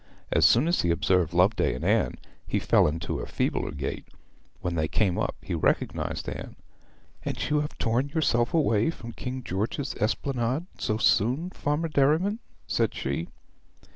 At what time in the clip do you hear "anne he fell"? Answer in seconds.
1.85-2.87